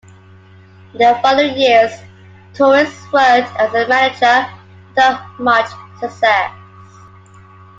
[0.93, 1.91] In the following years
[2.55, 4.49] Torres worked as a manager,
[4.95, 6.51] without much success.